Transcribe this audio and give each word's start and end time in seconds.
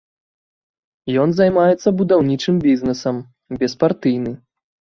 Ён 1.23 1.29
займаецца 1.41 1.93
будаўнічым 2.01 2.55
бізнэсам, 2.65 3.23
беспартыйны. 3.63 4.31